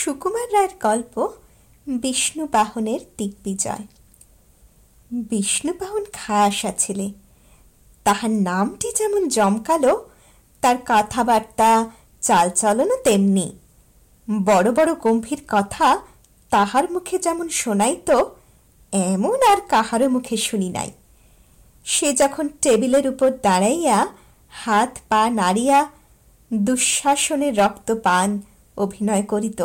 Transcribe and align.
সুকুমার 0.00 0.48
রায়ের 0.54 0.74
গল্প 0.86 1.14
বিষ্ণু 2.02 2.44
বাহনের 2.56 3.00
দিগ্বিজয় 3.18 3.84
বিষ্ণু 5.30 5.72
বাহন 5.80 6.04
খাসা 6.18 6.70
ছেলে 6.82 7.06
তাহার 8.06 8.32
নামটি 8.48 8.88
যেমন 9.00 9.22
জমকালো 9.36 9.92
তার 10.62 10.76
কথাবার্তা 10.90 11.70
চালচলনও 12.28 12.96
তেমনি 13.06 13.46
বড় 14.50 14.68
বড় 14.78 14.90
গম্ভীর 15.04 15.40
কথা 15.54 15.86
তাহার 16.54 16.84
মুখে 16.94 17.16
যেমন 17.26 17.46
শোনাইত 17.60 18.08
এমন 19.14 19.38
আর 19.52 19.60
কাহার 19.72 20.02
মুখে 20.14 20.36
শুনি 20.48 20.68
নাই 20.76 20.90
সে 21.94 22.08
যখন 22.20 22.44
টেবিলের 22.62 23.06
উপর 23.12 23.28
দাঁড়াইয়া 23.46 23.98
হাত 24.62 24.92
পা 25.10 25.22
নাড়িয়া 25.40 25.78
দুঃশাসনের 26.66 27.52
রক্তপান 27.62 28.02
পান 28.04 28.28
অভিনয় 28.84 29.24
করিত 29.34 29.60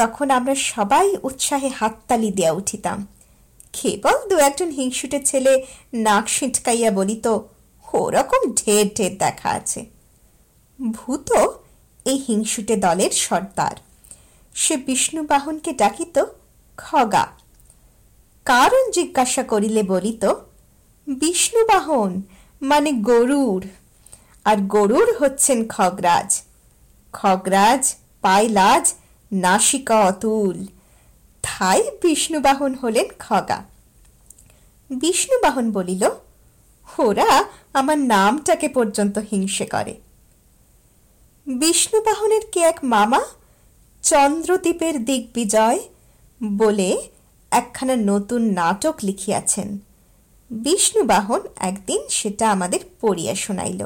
তখন 0.00 0.26
আমরা 0.38 0.54
সবাই 0.74 1.06
উৎসাহে 1.28 1.70
হাততালি 1.78 2.30
দেয়া 2.38 2.52
উঠিতাম 2.60 2.98
কেবল 3.76 4.16
দু 4.30 4.34
একজন 4.48 4.68
হিংসুটে 4.78 5.18
ছেলে 5.30 5.52
নাক 6.06 6.24
শিটকাইয়া 6.34 6.90
বলিত 7.00 7.26
ওরকম 8.00 8.42
ঢের 8.60 8.86
ঢের 8.96 9.12
দেখা 9.24 9.48
আছে 9.58 9.80
ভূত 10.96 11.28
এই 12.10 12.18
হিংসুটে 12.28 12.74
দলের 12.84 13.12
সর্দার 13.24 13.76
সে 14.62 14.74
বিষ্ণু 14.86 15.20
বাহনকে 15.30 15.70
ডাকিত 15.82 16.16
খগা 16.84 17.24
কারণ 18.50 18.82
জিজ্ঞাসা 18.96 19.42
করিলে 19.52 19.82
বলিত 19.92 20.24
বিষ্ণু 21.22 21.60
বাহন 21.72 22.10
মানে 22.70 22.90
গরুর 23.10 23.62
আর 24.50 24.58
গরুর 24.74 25.08
হচ্ছেন 25.20 25.58
খগরাজ 25.74 26.30
খগরাজ 27.18 27.82
পাইলাজ 28.24 28.84
নাশিকা 29.44 29.96
অতুল 30.10 30.56
তাই 31.46 31.80
বিষ্ণুবাহন 32.02 32.72
হলেন 32.82 33.06
খগা 33.24 33.58
বিষ্ণুবাহন 35.02 35.66
বলিল 35.76 36.02
হোরা 36.92 37.30
আমার 37.78 37.98
নামটাকে 38.14 38.68
পর্যন্ত 38.76 39.16
হিংসে 39.30 39.66
করে 39.74 39.94
বিষ্ণুবাহনের 41.60 42.44
এক 42.70 42.78
মামা 42.94 43.20
চন্দ্রদ্বীপের 44.10 44.94
দিক 45.08 45.22
বিজয় 45.36 45.78
বলে 46.60 46.90
একখানা 47.60 47.94
নতুন 48.10 48.40
নাটক 48.60 48.96
লিখিয়েছেন 49.08 49.68
বিষ্ণুবাহন 50.64 51.40
একদিন 51.68 52.00
সেটা 52.18 52.44
আমাদের 52.54 52.80
পড়িয়ে 53.00 53.34
শুনাইল 53.44 53.80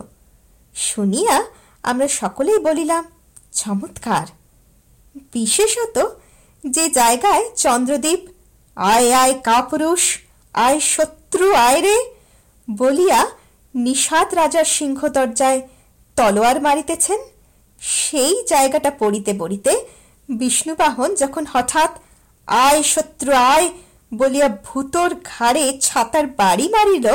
শুনিয়া 0.89 1.37
আমরা 1.91 2.07
সকলেই 2.21 2.61
বলিলাম 2.69 3.03
চমৎকার 3.61 4.27
বিশেষত 5.37 5.97
যে 6.77 6.85
জায়গায় 7.01 7.45
চন্দ্রদীপ 7.65 8.21
আয় 8.93 9.09
আয় 9.23 9.35
কাপুরুষ 9.49 10.03
আয় 10.65 10.79
শত্রু 10.95 11.47
আয় 11.69 11.81
রে 11.87 11.97
বলিয়া 12.81 13.21
নিশাত 13.85 14.29
রাজার 14.41 14.69
সিংহ 14.77 15.01
দরজায় 15.17 15.61
তলোয়ার 16.19 16.59
মারিতেছেন 16.67 17.21
সেই 18.01 18.35
জায়গাটা 18.53 18.91
পড়িতে 19.01 19.33
পড়িতে 19.41 19.73
বিষ্ণুবাহন 20.41 21.11
যখন 21.23 21.45
হঠাৎ 21.55 21.93
আয় 22.67 22.81
শত্রু 22.93 23.33
আয় 23.53 23.67
বলিয়া 24.21 24.49
ভূতর 24.67 25.11
ঘাড়ে 25.33 25.65
ছাতার 25.87 26.27
বাড়ি 26.41 26.67
মারিল 26.77 27.07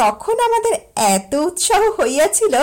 তখন 0.00 0.36
আমাদের 0.46 0.74
এত 1.16 1.32
উৎসাহ 1.48 1.80
হইয়াছিল 1.98 2.54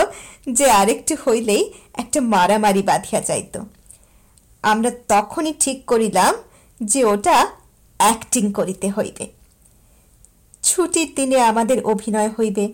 যে 0.58 0.66
আরেকটু 0.80 1.12
হইলেই 1.24 1.62
একটা 2.02 2.18
মারামারি 2.34 2.82
বাঁধিয়া 2.90 3.20
যাইত 3.28 3.54
আমরা 4.70 4.90
তখনই 5.12 5.52
ঠিক 5.64 5.78
করিলাম 5.90 6.32
যে 6.92 7.00
ওটা 7.12 7.36
অ্যাক্টিং 8.02 8.44
করিতে 8.58 8.86
হইবে 8.96 9.24
ছুটির 10.68 11.08
দিনে 11.18 11.38
আমাদের 11.50 11.78
অভিনয় 11.92 12.30
হইবে 12.36 12.64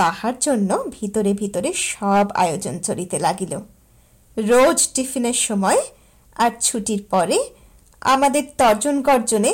তাহার 0.00 0.34
জন্য 0.46 0.70
ভিতরে 0.96 1.32
ভিতরে 1.42 1.68
সব 1.92 2.26
আয়োজন 2.42 2.74
চলিতে 2.86 3.16
লাগিল 3.26 3.52
রোজ 4.50 4.78
টিফিনের 4.94 5.38
সময় 5.46 5.80
আর 6.42 6.50
ছুটির 6.66 7.02
পরে 7.12 7.38
আমাদের 8.14 8.44
তর্জন 8.60 8.96
গর্জনে 9.08 9.52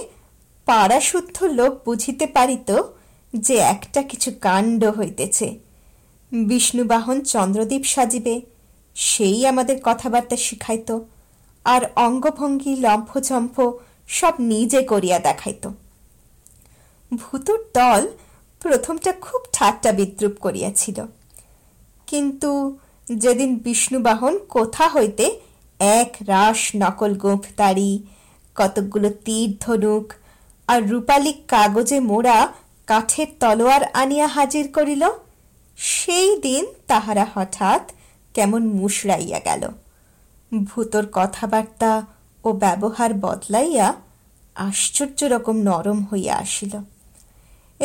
পাড়াশুদ্ধ 0.69 1.37
লোক 1.59 1.73
বুঝিতে 1.87 2.27
পারিত 2.37 2.69
যে 3.47 3.57
একটা 3.75 4.01
কিছু 4.11 4.31
কাণ্ড 4.47 4.81
হইতেছে 4.99 5.47
বিষ্ণুবাহন 6.51 7.17
চন্দ্রদীপ 7.33 7.83
সাজিবে 7.95 8.35
সেই 9.11 9.39
আমাদের 9.51 9.77
কথাবার্তা 9.89 10.37
শিখাইত 10.47 10.89
আর 11.75 11.83
অঙ্গভঙ্গি 12.07 12.73
লম্পচম্প 12.87 13.57
সব 14.19 14.35
নিজে 14.53 14.81
করিয়া 14.91 15.19
দেখাইতো 15.27 15.69
ভূতুর 17.23 17.61
দল 17.79 18.03
প্রথমটা 18.65 19.11
খুব 19.27 19.41
ঠাট্টা 19.57 19.91
বিদ্রূপ 19.99 20.35
করিয়াছিল 20.45 20.99
কিন্তু 22.11 22.51
যেদিন 23.23 23.51
বিষ্ণুবাহন 23.67 24.35
কোথা 24.57 24.85
হইতে 24.95 25.25
এক 26.01 26.11
রাস 26.33 26.61
নকল 26.83 27.13
গোপ 27.25 27.43
তারি 27.59 27.91
কতগুলো 28.59 29.09
তীর 29.25 29.51
ধনুক 29.65 30.07
আর 30.73 30.79
রূপালী 30.93 31.33
কাগজে 31.53 31.99
মোড়া 32.11 32.39
কাঠের 32.91 33.29
তলোয়ার 33.43 33.83
আনিয়া 34.01 34.29
হাজির 34.37 34.67
করিল 34.77 35.03
সেই 35.93 36.31
দিন 36.47 36.63
তাহারা 36.91 37.25
হঠাৎ 37.35 37.83
কেমন 38.37 38.63
মুশড়াইয়া 38.79 39.41
গেল 39.49 39.63
ভূতর 40.69 41.05
কথাবার্তা 41.19 41.93
ও 42.47 42.49
ব্যবহার 42.65 43.11
বদলাইয়া 43.25 43.89
আশ্চর্য 44.69 45.19
রকম 45.35 45.57
নরম 45.69 45.99
হইয়া 46.11 46.35
আসিল 46.45 46.73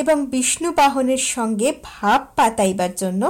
এবং 0.02 0.18
বিষ্ণুবাহনের 0.34 1.24
সঙ্গে 1.36 1.70
ভাব 1.90 2.22
পাতাইবার 2.38 2.92
জন্য 3.02 3.24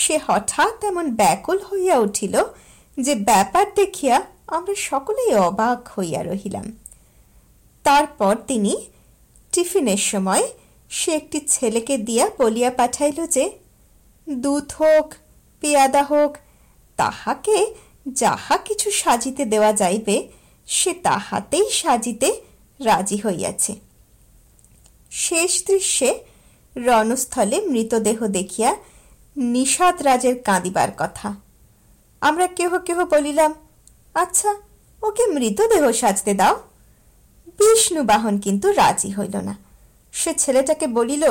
সে 0.00 0.14
হঠাৎ 0.26 0.76
এমন 0.90 1.06
ব্যাকুল 1.20 1.58
হইয়া 1.70 1.96
উঠিল 2.06 2.34
যে 3.04 3.14
ব্যাপার 3.28 3.66
দেখিয়া 3.80 4.16
আমরা 4.56 4.74
সকলেই 4.90 5.32
অবাক 5.48 5.80
হইয়া 5.94 6.20
রহিলাম 6.30 6.66
তারপর 7.86 8.34
তিনি 8.50 8.72
টিফিনের 9.52 10.02
সময় 10.10 10.44
সে 10.96 11.10
একটি 11.20 11.38
ছেলেকে 11.54 11.94
দিয়া 12.08 12.26
বলিয়া 12.40 12.70
পাঠাইল 12.80 13.18
যে 13.36 13.44
দুধ 14.44 14.68
হোক 14.78 15.06
পেয়াদা 15.60 16.02
হোক 16.10 16.32
তাহাকে 17.00 17.56
যাহা 18.22 18.56
কিছু 18.66 18.88
সাজিতে 19.02 19.42
দেওয়া 19.52 19.72
যাইবে 19.82 20.16
সে 20.76 20.90
তাহাতেই 21.06 21.66
সাজিতে 21.80 22.28
রাজি 22.88 23.18
হইয়াছে 23.24 23.72
শেষ 25.24 25.52
দৃশ্যে 25.68 26.10
রণস্থলে 26.86 27.56
মৃতদেহ 27.72 28.18
দেখিয়া 28.38 28.70
নিষাদ 29.54 29.96
রাজের 30.08 30.34
কাঁদিবার 30.46 30.90
কথা 31.00 31.28
আমরা 32.28 32.46
কেহ 32.58 32.70
কেহ 32.86 32.98
বলিলাম 33.14 33.50
আচ্ছা 34.22 34.50
ওকে 35.08 35.24
মৃতদেহ 35.36 35.82
সাজতে 36.00 36.32
দাও 36.40 36.54
বিষ্ণু 37.58 38.00
বাহন 38.10 38.34
কিন্তু 38.44 38.66
রাজি 38.80 39.10
হইল 39.18 39.36
না 39.48 39.54
সে 40.20 40.30
ছেলেটাকে 40.42 40.86
বলিল 40.98 41.24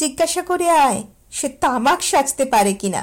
জিজ্ঞাসা 0.00 0.42
করে 0.50 0.66
আয় 0.86 1.00
সে 1.36 1.46
তামাক 1.62 2.00
সাজতে 2.10 2.44
পারে 2.54 2.72
কিনা 2.80 3.02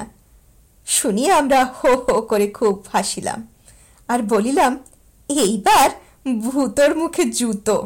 শুনি 0.96 1.24
আমরা 1.40 1.60
হো 1.78 1.90
হো 2.06 2.16
করে 2.30 2.46
খুব 2.58 2.74
হাসিলাম 2.94 3.38
আর 4.12 4.20
বলিলাম 4.34 4.72
এইবার 5.44 5.88
ভূতর 6.46 6.90
মুখে 7.00 7.24
জুতো 7.38 7.76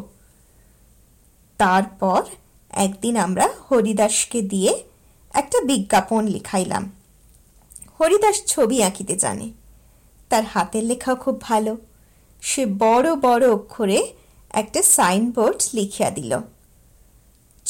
তারপর 1.61 2.19
একদিন 2.85 3.15
আমরা 3.25 3.45
হরিদাসকে 3.67 4.39
দিয়ে 4.53 4.71
একটা 5.39 5.57
বিজ্ঞাপন 5.69 6.21
লিখাইলাম 6.35 6.83
হরিদাস 7.97 8.37
ছবি 8.53 8.77
আঁকিতে 8.87 9.15
জানে 9.23 9.47
তার 10.29 10.43
হাতের 10.53 10.83
লেখা 10.91 11.13
খুব 11.23 11.35
ভালো 11.49 11.73
সে 12.49 12.63
বড় 12.85 13.07
বড় 13.25 13.43
অক্ষরে 13.57 13.99
একটা 14.61 14.79
সাইনবোর্ড 14.95 15.59
লিখিয়া 15.77 16.09
দিল 16.17 16.31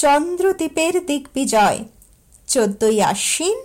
চন্দ্রদ্বীপের 0.01 0.93
দিক 1.09 1.23
বিজয় 1.37 1.79
চোদ্দই 2.53 2.97
আশ্বিন 3.11 3.57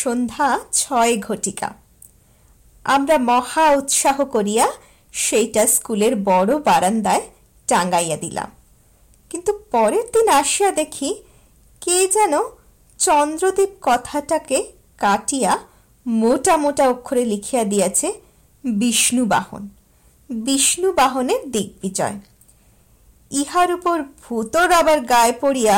সন্ধ্যা 0.00 0.48
ছয় 0.80 1.14
ঘটিকা 1.28 1.68
আমরা 2.94 3.16
মহা 3.30 3.64
উৎসাহ 3.80 4.16
করিয়া 4.34 4.66
সেইটা 5.24 5.62
স্কুলের 5.74 6.14
বড় 6.30 6.52
বারান্দায় 6.68 7.24
টাঙ্গাইয়া 7.70 8.16
দিলাম 8.24 8.48
কিন্তু 9.30 9.50
পরের 9.72 10.06
দিন 10.14 10.26
আশিয়া 10.40 10.70
দেখি 10.80 11.10
কে 11.84 11.98
যেন 12.16 12.34
চন্দ্রদীপ 13.04 13.70
কথাটাকে 13.88 14.58
কাটিয়া 15.02 15.52
মোটা 16.20 16.54
মোটা 16.62 16.84
অক্ষরে 16.94 17.24
লিখিয়া 17.32 17.62
দিয়েছে। 17.72 18.08
বিষ্ণুবাহন 18.82 19.62
বিষ্ণুবাহনের 20.46 21.42
দিক 21.54 21.68
বিজয় 21.82 22.16
ইহার 23.40 23.68
উপর 23.76 23.96
ভূতর 24.22 24.68
আবার 24.80 24.98
গায়ে 25.12 25.34
পড়িয়া 25.42 25.76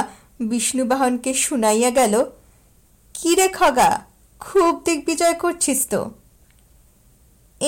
বিষ্ণুবাহনকে 0.50 1.30
শুনাইয়া 1.44 1.90
গেল 1.98 2.14
কিরে 3.16 3.48
খাগা 3.58 3.90
খুব 4.46 4.72
দিক 4.86 4.98
বিজয় 5.08 5.36
করছিস 5.42 5.80
তো 5.92 6.00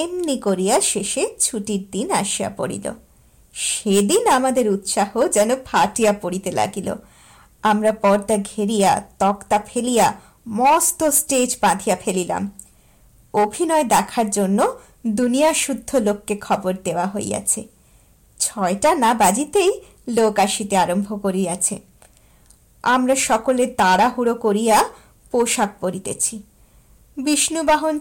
এমনি 0.02 0.36
করিয়া 0.46 0.76
শেষে 0.92 1.22
ছুটির 1.44 1.82
দিন 1.94 2.08
আসিয়া 2.22 2.50
পড়িল 2.58 2.86
সেদিন 3.68 4.22
আমাদের 4.38 4.66
উৎসাহ 4.74 5.10
যেন 5.36 5.50
ফাটিয়া 5.68 6.12
পড়িতে 6.22 6.50
লাগিল 6.60 6.88
আমরা 7.70 7.92
পর্দা 8.02 8.36
ঘেরিয়া 8.50 8.90
তক্তা 9.22 9.58
ফেলিয়া 9.68 10.06
মস্ত 10.58 11.00
স্টেজ 11.18 11.50
বাঁধিয়া 11.64 11.96
ফেলিলাম 12.04 12.42
অভিনয় 13.42 13.84
দেখার 13.94 14.28
জন্য 14.38 14.58
দুনিয়া 15.20 15.50
শুদ্ধ 15.64 15.90
লোককে 16.06 16.34
খবর 16.46 16.72
দেওয়া 16.86 17.06
হইয়াছে 17.14 17.60
ছয়টা 18.44 18.90
না 19.02 19.10
বাজিতেই 19.22 19.70
লোক 20.18 20.34
আসিতে 20.46 20.74
আরম্ভ 20.84 21.08
করিয়াছে 21.24 21.74
আমরা 22.94 23.14
সকলে 23.28 23.64
তাড়াহুড়ো 23.80 24.34
করিয়া 24.46 24.76
পোশাক 25.32 25.70
পরিতেছি 25.82 26.34
বিষ্ণু 27.26 27.60
বাহন 27.70 27.94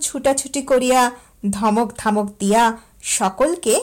করিয়া 0.72 1.02
ধমক 1.58 1.90
ধামক 2.02 2.28
দিয়া 2.42 2.64
সকলকে 3.20 3.74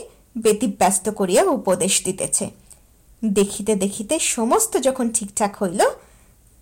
ব্যস্ত 0.81 1.07
করিয়া 1.19 1.43
উপদেশ 1.59 1.95
দিতেছে 2.07 2.45
দেখিতে 3.39 3.73
দেখিতে 3.85 4.15
সমস্ত 4.37 4.73
যখন 4.87 5.07
ঠিকঠাক 5.17 5.53
হইল 5.61 5.81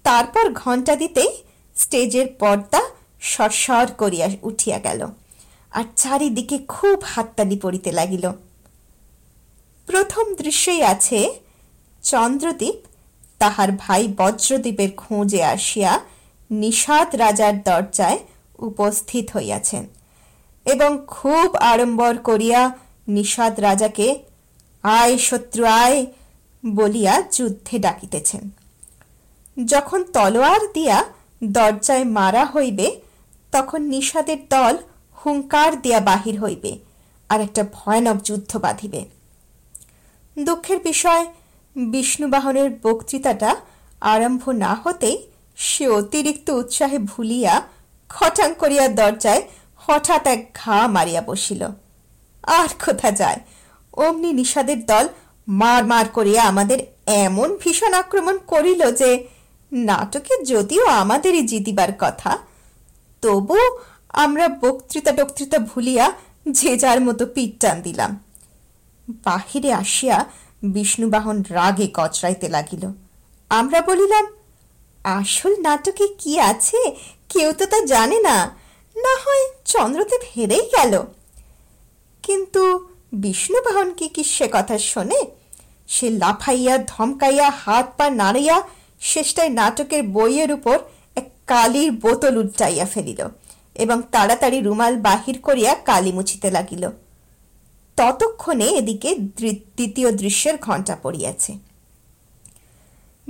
তারপর 0.07 0.45
ঘন্টা 0.63 0.95
দিতে 1.03 1.23
স্টেজের 1.83 2.27
পর্দা 2.41 2.83
সরসর 3.33 3.87
করিয়া 4.01 4.27
উঠিয়া 4.49 4.79
গেল 4.87 5.01
আর 5.79 5.85
চারিদিকে 6.03 6.57
খুব 6.75 6.97
হাততালি 7.13 7.57
পড়িতে 7.65 7.91
লাগিল 7.99 8.25
প্রথম 9.91 10.27
দৃশ্যই 10.43 10.83
আছে 10.95 11.19
চন্দ্রদীপ 12.11 12.77
তাহার 13.43 13.71
ভাই 13.83 14.03
বজ্রদীপের 14.21 14.91
খোঁজে 15.03 15.41
আসিয়া 15.57 15.93
নিশাত 16.63 17.09
রাজার 17.23 17.55
দরজায় 17.69 18.19
উপস্থিত 18.69 19.27
হইয়াছেন 19.37 19.85
এবং 20.75 20.91
খুব 21.17 21.49
আরম্বর 21.73 22.13
করিয়া 22.29 22.61
নিশাত 23.17 23.55
রাজাকে 23.69 24.07
আয় 24.99 25.15
শত্রু 25.29 25.63
আয় 25.83 25.99
বলিয়া 26.79 27.15
যুদ্ধে 27.37 27.77
ডাকিতেছেন 27.87 28.43
যখন 29.73 30.01
তলোয়ার 30.17 30.63
দিয়া 30.77 30.99
দরজায় 31.57 32.05
মারা 32.19 32.45
হইবে 32.55 32.89
তখন 33.55 33.81
নিশাদের 33.95 34.41
দল 34.55 34.75
হুংকার 35.21 35.71
দিয়া 35.85 36.01
বাহির 36.11 36.37
হইবে 36.45 36.73
আর 37.33 37.39
একটা 37.47 37.63
ভয়ানক 37.77 38.19
যুদ্ধ 38.29 38.53
বাধিবে 38.65 39.01
দুঃখের 40.47 40.79
বিষয় 40.89 41.23
বিষ্ণুবাহনের 41.93 42.69
বক্তৃতাটা 42.85 43.51
আরম্ভ 44.15 44.43
না 44.65 44.73
হতেই 44.83 45.17
সে 45.67 45.85
অতিরিক্ত 46.01 46.47
উৎসাহে 46.61 46.99
ভুলিয়া 47.13 47.53
খটাং 48.15 48.49
করিয়া 48.63 48.85
দরজায় 49.01 49.43
হঠাৎ 49.85 50.23
এক 50.35 50.41
ঘা 50.61 50.79
মারিয়া 50.97 51.23
বসিল 51.31 51.63
আর 52.59 52.71
কোথা 52.85 53.11
যায় 53.21 53.39
অমনি 54.05 54.31
নিষাদের 54.41 54.81
দল 54.91 55.07
মার 55.61 55.83
মার 55.93 56.07
করিয়া 56.17 56.43
আমাদের 56.51 56.79
এমন 57.27 57.49
ভীষণ 57.63 57.93
আক্রমণ 58.03 58.37
করিল 58.53 58.83
যে 59.01 59.11
নাটকে 59.89 60.35
যদিও 60.53 60.85
আমাদেরই 61.03 61.43
জিতিবার 61.51 61.91
কথা 62.03 62.33
তবু 63.23 63.59
আমরা 64.25 64.47
বক্তৃতা 64.63 65.13
টক্তৃতা 65.19 65.59
ভুলিয়া 65.71 66.07
যে 66.59 66.71
যার 66.83 66.99
মতো 67.07 67.25
পিটান 67.35 67.77
দিলাম 67.87 68.11
বাহিরে 69.27 69.71
আসিয়া 69.83 70.17
বিষ্ণুবাহন 70.75 71.39
রাগে 71.57 71.87
কচরাইতে 71.99 72.47
লাগিল 72.57 72.83
আমরা 73.59 73.79
বলিলাম 73.91 74.25
আসল 75.19 75.53
নাটকে 75.67 76.07
কি 76.21 76.33
আছে 76.51 76.81
কেউ 77.33 77.49
তো 77.59 77.65
তা 77.73 77.79
জানে 77.93 78.19
না 78.29 78.37
না 79.05 79.13
হয় 79.25 79.43
চন্দ্রদেব 79.73 80.23
হেরেই 80.35 80.65
গেল 80.77 80.93
কিন্তু 82.27 82.63
বিষ্ণুবাহন 83.25 83.89
কি 83.99 84.07
কি 84.15 84.23
সে 84.35 84.47
কথা 84.57 84.77
শুনে 84.93 85.21
সে 85.95 86.07
লাফাইয়া 86.23 86.75
ধমকাইয়া 86.93 87.49
হাত 87.63 87.87
পা 87.99 88.07
নাড়াইয়া 88.21 88.57
শেষটায় 89.11 89.51
নাটকের 89.61 90.03
বইয়ের 90.17 90.51
উপর 90.57 90.77
এক 91.21 91.27
কালির 91.51 91.89
বোতল 92.05 92.35
উল্টাইয়া 92.43 92.87
ফেলিল 92.95 93.21
এবং 93.85 93.99
তাড়াতাড়ি 94.15 94.59
রুমাল 94.69 94.95
বাহির 95.07 95.37
করিয়া 95.47 95.73
কালি 95.89 96.11
মুছিতে 96.17 96.49
লাগিল 96.57 96.85
ততক্ষণে 97.99 98.67
এদিকে 98.81 99.11
দ্বিতীয় 99.79 100.09
দৃশ্যের 100.23 100.57
ঘণ্টা 100.67 100.95
পড়িয়াছে 101.05 101.53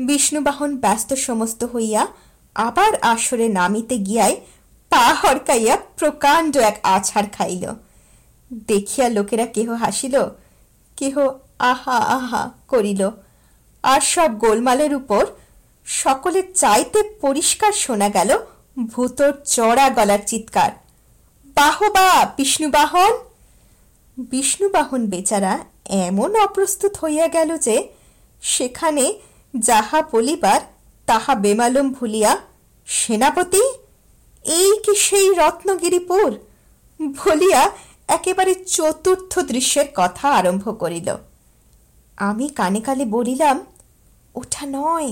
বিষ্ণুবাহন 0.08 0.70
ব্যস্ত 0.84 1.10
সমস্ত 1.26 1.60
হইয়া 1.74 2.02
আবার 2.66 2.92
আসরে 3.12 3.46
নামিতে 3.58 3.96
গিয়াই 4.08 4.34
পা 4.92 5.06
হরকাইয়া 5.20 5.74
প্রকান্ড 5.98 6.54
এক 6.70 6.76
আছাড় 6.96 7.28
খাইল 7.36 7.64
দেখিয়া 8.70 9.06
লোকেরা 9.16 9.46
কেহ 9.56 9.68
হাসিল 9.82 10.14
কেহ 10.98 11.14
আহা 11.70 11.98
আহা 12.18 12.42
করিল 12.72 13.02
আর 13.92 14.00
সব 14.14 14.30
গোলমালের 14.44 14.92
উপর 15.00 15.22
সকলে 16.02 16.40
চাইতে 16.62 16.98
পরিষ্কার 17.22 17.72
শোনা 17.84 18.08
গেল 18.16 18.30
ভূতর 18.92 19.30
চড়া 19.54 19.86
গলার 19.96 20.22
চিৎকার 20.30 20.70
বাহুবা 21.56 22.06
বিষ্ণুবাহন 22.38 23.12
বিষ্ণুবাহন 24.32 25.00
বেচারা 25.12 25.52
এমন 26.08 26.30
অপ্রস্তুত 26.46 26.92
হইয়া 27.02 27.26
গেল 27.36 27.50
যে 27.66 27.76
সেখানে 28.54 29.04
যাহা 29.68 29.98
বলিবার 30.12 30.60
তাহা 31.10 31.32
বেমালুম 31.44 31.86
ভুলিয়া 31.98 32.32
সেনাপতি 32.98 33.62
এই 34.60 34.70
কি 34.84 34.92
সেই 35.06 35.28
রত্নগিরিপুর 35.40 36.28
ভুলিয়া 37.18 37.62
একেবারে 38.16 38.52
চতুর্থ 38.76 39.32
দৃশ্যের 39.52 39.88
কথা 39.98 40.26
আরম্ভ 40.38 40.64
করিল 40.82 41.08
আমি 42.28 42.46
কানে 42.58 42.80
কানে 42.86 43.04
বলিলাম 43.16 43.56
ওঠা 44.40 44.64
নয় 44.78 45.10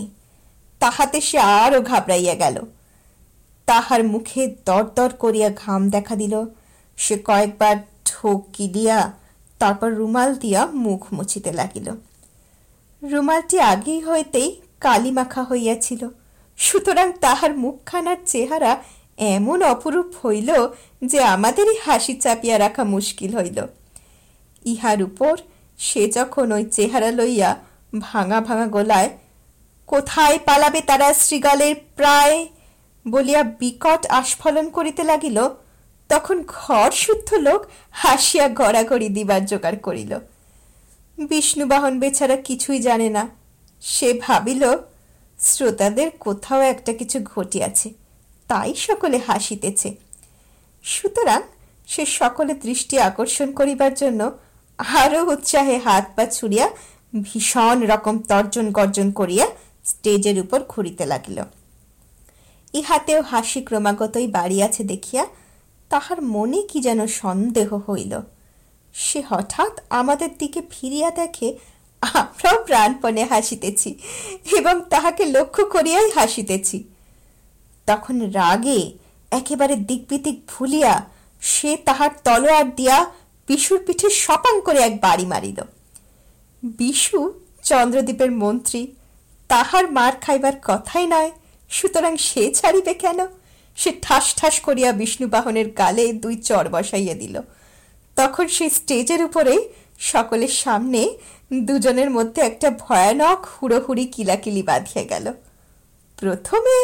তাহাতে 0.82 1.18
সে 1.28 1.38
আরও 1.62 1.78
ঘাবড়াইয়া 1.90 2.34
গেল 2.42 2.56
তাহার 3.68 4.00
মুখে 4.12 4.42
দরদর 4.68 5.10
করিয়া 5.22 5.48
ঘাম 5.62 5.82
দেখা 5.96 6.14
দিল 6.22 6.34
সে 7.04 7.14
কয়েকবার 7.28 7.76
ঠোক 8.08 8.40
দিয়া 8.76 8.98
তারপর 9.60 9.88
রুমাল 10.00 10.30
দিয়া 10.44 10.60
মুখ 10.84 11.02
মুছিতে 11.16 11.50
লাগিল 11.60 11.88
রুমালটি 13.12 13.56
আগি 13.72 13.96
হইতেই 14.08 14.48
কালি 14.84 15.10
মাখা 15.18 15.42
হইয়াছিল 15.50 16.02
সুতরাং 16.66 17.08
তাহার 17.24 17.52
মুখখানার 17.64 18.18
চেহারা 18.32 18.72
এমন 19.34 19.58
অপরূপ 19.74 20.08
হইল 20.22 20.50
যে 21.10 21.18
আমাদেরই 21.34 21.76
হাসি 21.84 22.14
চাপিয়া 22.24 22.56
রাখা 22.64 22.82
মুশকিল 22.94 23.30
হইল 23.38 23.58
ইহার 24.72 24.98
উপর 25.08 25.34
সে 25.86 26.02
যখন 26.16 26.46
ওই 26.56 26.64
চেহারা 26.76 27.10
লইয়া 27.18 27.50
ভাঙা 28.06 28.38
ভাঙা 28.48 28.66
গলায় 28.76 29.10
কোথায় 29.92 30.36
পালাবে 30.48 30.80
তারা 30.90 31.08
শ্রীগালের 31.22 31.74
প্রায় 31.98 32.36
বলিয়া 33.14 33.42
বিকট 33.60 34.00
আস্ফলন 34.20 34.66
করিতে 34.76 35.02
লাগিল 35.10 35.38
তখন 36.12 36.36
ঘর 36.58 36.90
শুদ্ধ 37.04 37.28
লোক 37.46 37.60
হাসিয়া 38.02 38.46
গড়াগড়ি 38.60 39.08
দিবার 39.16 39.42
জোগাড় 39.50 39.78
করিল 39.88 40.12
বিষ্ণু 41.32 41.64
বাহন 41.72 41.94
বেচারা 42.02 42.36
কিছুই 42.48 42.78
জানে 42.88 43.08
না 43.16 43.22
সে 43.92 44.08
ভাবিল 44.24 44.62
শ্রোতাদের 45.46 46.08
কোথাও 46.24 46.60
একটা 46.74 46.92
কিছু 47.00 47.18
ঘটি 47.32 47.58
আছে 47.68 47.88
তাই 48.50 48.72
সকলে 48.88 49.16
হাসিতেছে 49.28 49.88
সুতরাং 50.94 51.40
সে 51.92 52.02
সকলে 52.20 52.52
দৃষ্টি 52.66 52.94
আকর্ষণ 53.08 53.48
করিবার 53.58 53.92
জন্য 54.02 54.20
আরো 55.02 55.20
উৎসাহে 55.34 55.76
হাত 55.86 56.04
পা 56.16 56.24
ছুড়িয়া 56.36 56.66
ভীষণ 57.26 57.78
রকম 57.92 58.14
তর্জন 58.30 58.66
গর্জন 58.78 59.08
করিয়া 59.20 59.46
স্টেজের 59.90 60.36
উপর 60.44 60.58
খুরিতে 60.72 61.04
লাগিল 61.12 61.38
ইহাতেও 62.78 62.80
হাতেও 62.88 63.20
হাসি 63.30 63.60
ক্রমাগতই 63.68 64.26
বাড়িয়াছে 64.36 64.82
দেখিয়া 64.92 65.24
তাহার 65.92 66.18
মনে 66.34 66.60
কি 66.70 66.78
যেন 66.86 67.00
সন্দেহ 67.22 67.68
হইল 67.88 68.12
সে 69.04 69.20
হঠাৎ 69.32 69.72
আমাদের 70.00 70.30
দিকে 70.40 70.60
ফিরিয়া 70.72 71.10
দেখে 71.20 71.48
আমরা 72.20 72.50
প্রাণপণে 72.68 73.24
হাসিতেছি 73.32 73.90
এবং 74.58 74.74
তাহাকে 74.92 75.22
লক্ষ্য 75.36 75.62
করিয়াই 75.74 76.08
হাসিতেছি 76.18 76.78
তখন 77.88 78.16
রাগে 78.38 78.80
একেবারে 79.38 79.74
দিকবিদিক 79.88 80.36
ভুলিয়া 80.52 80.94
সে 81.52 81.70
তাহার 81.88 82.10
তলোয়ার 82.26 82.66
দিয়া 82.78 82.96
বিশুর 83.48 83.78
পিঠে 83.86 84.08
সপাং 84.24 84.54
করে 84.66 84.80
এক 84.88 84.94
বাড়ি 85.04 85.26
মারিল 85.32 85.58
বিশু 86.80 87.18
চন্দ্রদ্বীপের 87.68 88.30
মন্ত্রী 88.42 88.80
তাহার 89.52 89.84
মার 89.96 90.14
খাইবার 90.24 90.54
কথাই 90.68 91.06
নয় 91.14 91.30
সুতরাং 91.78 92.12
সে 92.28 92.42
ছাড়িবে 92.58 92.92
কেন 93.04 93.18
সে 93.80 93.90
ঠাস 94.04 94.24
ঠাস 94.38 94.54
করিয়া 94.66 94.90
বিষ্ণুবাহনের 95.00 95.68
গালে 95.80 96.04
দুই 96.22 96.34
চর 96.48 96.64
বসাইয়া 96.74 97.14
দিল 97.22 97.34
তখন 98.20 98.46
সেই 98.56 98.70
স্টেজের 98.78 99.20
উপরে 99.28 99.54
সকলের 100.12 100.54
সামনে 100.64 101.00
দুজনের 101.68 102.08
মধ্যে 102.16 102.40
একটা 102.50 102.68
ভয়ানক 102.84 103.40
হুড়োহুড়ি 103.56 104.04
কিলাকিলি 104.14 104.62
বাধিয়া 104.70 105.04
গেল 105.12 105.26
প্রথমে 106.20 106.76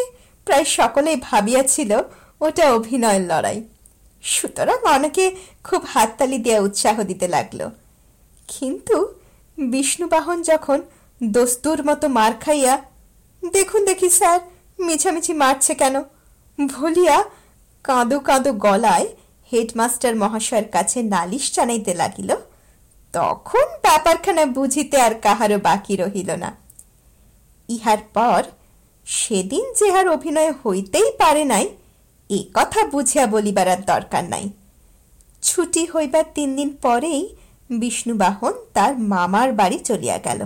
প্রায় 0.47 0.67
সকলেই 0.79 1.19
ভাবিয়াছিল 1.29 1.91
ওটা 2.47 2.65
অভিনয়ের 2.77 3.25
লড়াই 3.33 3.59
সুতরাং 4.35 4.79
অনেকে 4.97 5.25
খুব 5.67 5.81
হাততালি 5.93 6.39
দেওয়া 6.47 6.65
উৎসাহ 6.67 6.97
দিতে 7.11 7.27
লাগল 7.37 7.61
কিন্তু 8.53 8.97
বিষ্ণুবাহন 9.73 10.39
যখন 10.51 10.79
দস্তুর 11.37 11.79
মতো 11.89 12.07
মার 12.17 12.33
খাইয়া 12.45 12.75
দেখুন 13.57 13.81
দেখি 13.91 14.09
স্যার 14.19 14.39
মিছামিছি 14.87 15.33
মারছে 15.43 15.73
কেন 15.83 15.95
ভুলিয়া 16.73 17.17
কাঁদো 17.87 18.19
কাঁদো 18.29 18.51
গলায় 18.67 19.09
হেডমাস্টার 19.51 20.15
মহাশয়ের 20.23 20.67
কাছে 20.75 20.99
নালিশ 21.15 21.45
জানাইতে 21.57 21.93
লাগিল 22.03 22.31
তখন 23.17 23.67
ব্যাপারখানে 23.87 24.43
বুঝিতে 24.57 24.97
আর 25.07 25.15
কাহার 25.25 25.53
বাকি 25.69 25.93
রহিল 26.03 26.31
না 26.43 26.51
ইহার 27.75 28.01
পর 28.17 28.41
সেদিন 29.21 29.65
যেহার 29.79 30.07
আর 30.11 30.15
অভিনয় 30.17 30.53
হইতেই 30.63 31.11
পারে 31.23 31.45
নাই 31.53 31.67
এই 32.37 32.45
কথা 32.57 32.81
বুঝিয়া 32.93 33.25
বলিবার 33.35 33.69
দরকার 33.93 34.25
নাই 34.35 34.45
ছুটি 35.49 35.83
হইবার 35.93 36.27
তিন 36.37 36.49
দিন 36.59 36.71
পরেই 36.85 37.23
বিষ্ণুবাহন 37.81 38.55
তার 38.77 38.93
মামার 39.13 39.49
বাড়ি 39.61 39.79
চলিয়া 39.89 40.19
গেল 40.27 40.41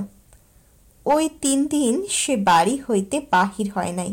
ওই 1.15 1.25
তিন 1.43 1.59
দিন 1.75 1.95
সে 2.19 2.35
বাড়ি 2.51 2.75
হইতে 2.87 3.17
বাহির 3.35 3.67
হয় 3.77 3.93
নাই 4.01 4.11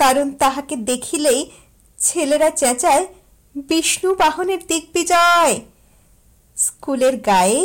কারণ 0.00 0.26
তাহাকে 0.42 0.74
দেখিলেই 0.90 1.40
ছেলেরা 2.06 2.48
চেঁচায় 2.60 3.04
বিষ্ণু 3.70 4.10
বাহনের 4.22 4.60
দিক 4.70 4.84
বিজয় 4.96 5.54
স্কুলের 6.64 7.14
গায়ে 7.30 7.62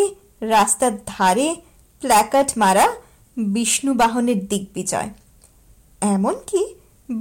রাস্তার 0.54 0.94
ধারে 1.14 1.48
প্ল্যাকার্ড 2.02 2.52
মারা 2.62 2.86
বিষ্ণু 3.56 3.92
বাহনের 4.02 4.40
দিক 4.52 4.64
বিজয় 4.78 5.10
এমন 6.16 6.36
কি 6.50 6.62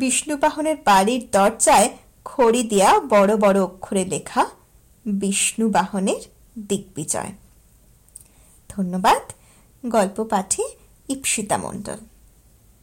বিষ্ণু 0.01 0.35
বাহনের 0.45 0.77
বাড়ির 0.89 1.23
দরজায় 1.37 1.89
খড়ি 2.31 2.63
দেয়া 2.73 2.91
বড় 3.13 3.33
বড় 3.45 3.59
অক্ষরে 3.69 4.05
লেখা 4.15 4.43
বিষ্ণু 5.23 5.67
বাহনের 5.77 6.23
দিক 6.71 6.83
বিজয় 6.97 7.31
ধন্যবাদ 8.75 9.23
গল্প 9.95 10.17
পাঠে 10.33 10.63
ইপ্সিতা 11.15 11.57
মণ্ডল 11.67 12.08